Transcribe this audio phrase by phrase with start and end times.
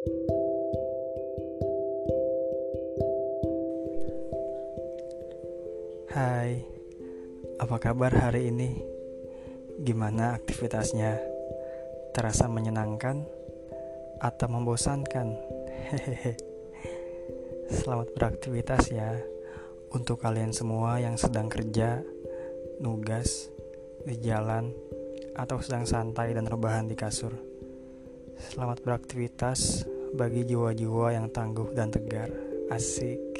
[0.00, 0.16] Hai,
[7.60, 8.80] apa kabar hari ini?
[9.84, 11.20] Gimana aktivitasnya?
[12.16, 13.28] Terasa menyenangkan
[14.24, 15.36] atau membosankan?
[15.92, 16.40] Hehehe.
[17.68, 19.20] Selamat beraktivitas ya
[19.92, 22.00] untuk kalian semua yang sedang kerja,
[22.80, 23.52] nugas,
[24.08, 24.72] di jalan,
[25.36, 27.49] atau sedang santai dan rebahan di kasur.
[28.40, 29.84] Selamat beraktivitas
[30.16, 32.32] bagi jiwa-jiwa yang tangguh dan tegar.
[32.72, 33.36] Asik.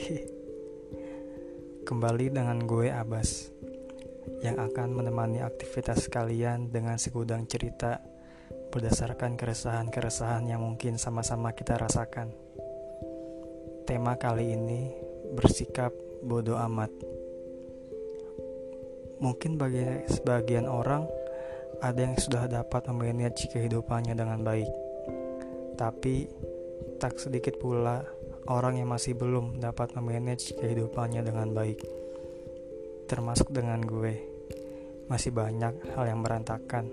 [1.89, 3.49] Kembali dengan gue Abbas
[4.45, 8.05] yang akan menemani aktivitas kalian dengan segudang cerita
[8.69, 12.37] berdasarkan keresahan-keresahan yang mungkin sama-sama kita rasakan.
[13.89, 14.93] Tema kali ini
[15.33, 16.93] bersikap bodoh amat.
[19.25, 21.09] Mungkin bagi sebagian orang
[21.81, 24.90] ada yang sudah dapat memanage kehidupannya dengan baik.
[25.81, 26.29] Tapi
[27.01, 28.05] tak sedikit pula
[28.53, 31.81] orang yang masih belum dapat memanage kehidupannya dengan baik,
[33.09, 34.21] termasuk dengan gue.
[35.09, 36.93] Masih banyak hal yang berantakan,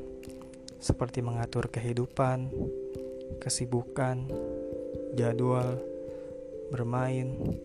[0.79, 2.47] seperti mengatur kehidupan,
[3.44, 4.23] kesibukan,
[5.19, 5.83] jadwal,
[6.72, 7.59] bermain,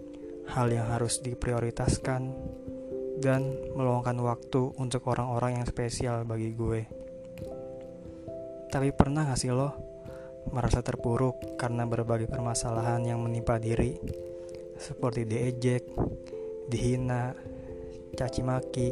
[0.50, 2.34] hal yang harus diprioritaskan,
[3.22, 6.82] dan meluangkan waktu untuk orang-orang yang spesial bagi gue.
[8.74, 9.91] Tapi pernah gak sih lo
[10.50, 13.94] merasa terpuruk karena berbagai permasalahan yang menimpa diri,
[14.74, 15.86] seperti diejek,
[16.66, 17.36] dihina,
[18.18, 18.90] caci maki,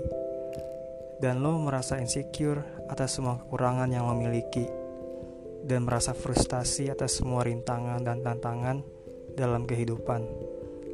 [1.18, 4.64] dan lo merasa insecure atas semua kekurangan yang lo miliki,
[5.66, 8.86] dan merasa frustasi atas semua rintangan dan tantangan
[9.34, 10.22] dalam kehidupan,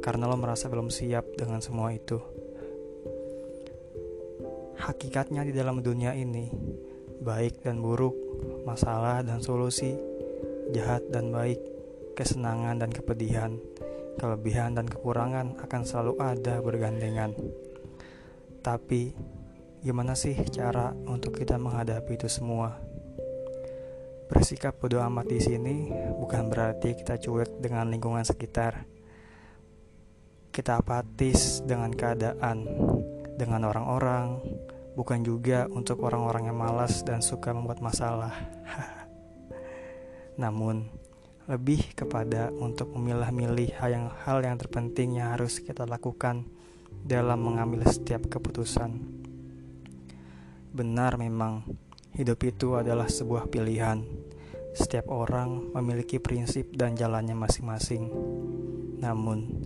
[0.01, 2.17] karena lo merasa belum siap dengan semua itu.
[4.77, 6.47] Hakikatnya di dalam dunia ini,
[7.17, 8.13] baik dan buruk,
[8.63, 10.16] masalah dan solusi
[10.75, 11.59] jahat dan baik,
[12.17, 13.55] kesenangan dan kepedihan,
[14.17, 17.31] kelebihan dan kekurangan akan selalu ada bergandengan.
[18.59, 19.15] Tapi,
[19.79, 22.75] gimana sih cara untuk kita menghadapi itu semua?
[24.27, 25.87] Bersikap bodoh amat di sini
[26.19, 28.83] bukan berarti kita cuek dengan lingkungan sekitar.
[30.51, 32.67] Kita apatis dengan keadaan,
[33.39, 34.41] dengan orang-orang,
[34.97, 38.35] bukan juga untuk orang-orang yang malas dan suka membuat masalah.
[40.37, 40.85] namun
[41.47, 46.43] lebih kepada untuk memilah-milih hal yang hal yang terpenting yang harus kita lakukan
[47.07, 48.99] dalam mengambil setiap keputusan.
[50.75, 51.63] Benar memang,
[52.13, 54.03] hidup itu adalah sebuah pilihan.
[54.75, 58.11] Setiap orang memiliki prinsip dan jalannya masing-masing.
[58.99, 59.65] Namun,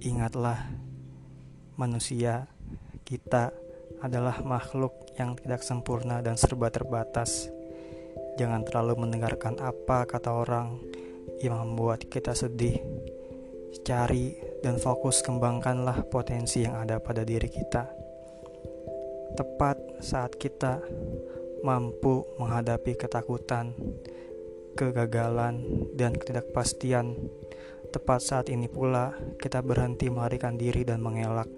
[0.00, 0.72] ingatlah,
[1.76, 2.48] manusia
[3.04, 3.52] kita
[4.00, 7.52] adalah makhluk yang tidak sempurna dan serba terbatas
[8.40, 10.80] Jangan terlalu mendengarkan apa kata orang
[11.44, 12.80] yang membuat kita sedih.
[13.84, 14.32] Cari
[14.64, 17.84] dan fokus kembangkanlah potensi yang ada pada diri kita.
[19.36, 20.80] Tepat saat kita
[21.60, 23.76] mampu menghadapi ketakutan,
[24.72, 25.60] kegagalan,
[25.92, 27.20] dan ketidakpastian,
[27.92, 31.52] tepat saat ini pula kita berhenti melarikan diri dan mengelak,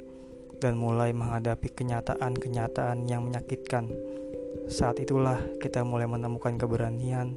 [0.58, 3.86] dan mulai menghadapi kenyataan-kenyataan yang menyakitkan
[4.72, 7.36] saat itulah kita mulai menemukan keberanian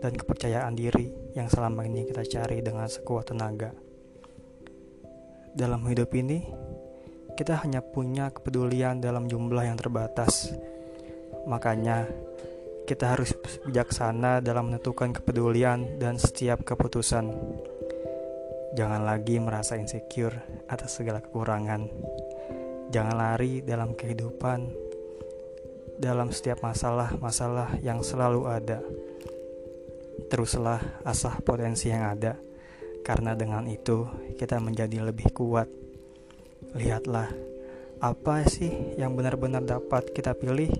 [0.00, 3.76] dan kepercayaan diri yang selama ini kita cari dengan sekuat tenaga.
[5.52, 6.40] Dalam hidup ini,
[7.36, 10.56] kita hanya punya kepedulian dalam jumlah yang terbatas.
[11.44, 12.08] Makanya,
[12.88, 13.36] kita harus
[13.68, 17.28] bijaksana dalam menentukan kepedulian dan setiap keputusan.
[18.72, 21.92] Jangan lagi merasa insecure atas segala kekurangan.
[22.88, 24.87] Jangan lari dalam kehidupan
[25.98, 28.78] dalam setiap masalah-masalah yang selalu ada.
[30.30, 32.38] Teruslah asah potensi yang ada,
[33.02, 34.06] karena dengan itu
[34.38, 35.66] kita menjadi lebih kuat.
[36.78, 37.30] Lihatlah,
[37.98, 40.70] apa sih yang benar-benar dapat kita pilih,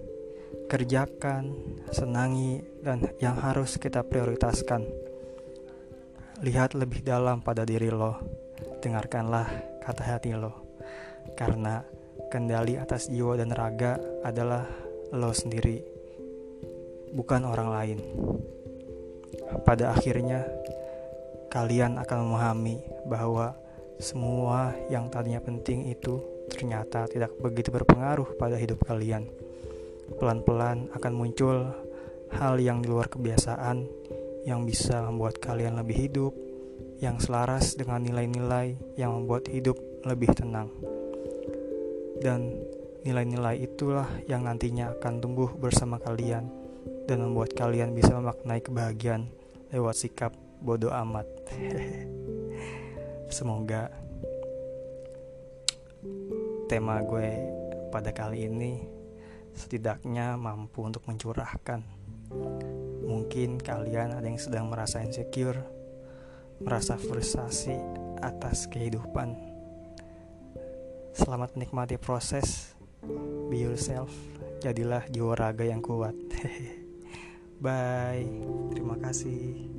[0.71, 1.55] kerjakan,
[1.91, 4.87] senangi, dan yang harus kita prioritaskan.
[6.39, 8.15] Lihat lebih dalam pada diri lo,
[8.79, 9.49] dengarkanlah
[9.83, 10.79] kata hati lo,
[11.35, 11.83] karena
[12.31, 15.81] kendali atas jiwa dan raga adalah lo sendiri,
[17.17, 17.99] bukan orang lain.
[19.65, 20.45] Pada akhirnya,
[21.49, 23.57] kalian akan memahami bahwa
[23.99, 26.21] semua yang tadinya penting itu
[26.53, 29.27] ternyata tidak begitu berpengaruh pada hidup kalian.
[30.17, 31.69] Pelan-pelan akan muncul
[32.33, 33.85] hal yang di luar kebiasaan
[34.45, 36.33] yang bisa membuat kalian lebih hidup,
[37.01, 40.73] yang selaras dengan nilai-nilai yang membuat hidup lebih tenang.
[42.19, 42.57] Dan
[43.09, 46.45] Nilai-nilai itulah yang nantinya akan tumbuh bersama kalian
[47.09, 49.33] dan membuat kalian bisa memaknai kebahagiaan
[49.73, 51.25] lewat sikap bodoh amat.
[53.33, 53.89] Semoga
[56.69, 57.33] tema gue
[57.89, 58.85] pada kali ini
[59.57, 61.81] setidaknya mampu untuk mencurahkan.
[63.09, 65.65] Mungkin kalian ada yang sedang merasa insecure,
[66.61, 67.73] merasa frustasi
[68.21, 69.33] atas kehidupan.
[71.17, 72.78] Selamat menikmati proses.
[73.49, 74.11] Be yourself.
[74.59, 76.15] Jadilah jiwa raga yang kuat.
[77.65, 78.27] Bye.
[78.75, 79.71] Terima kasih.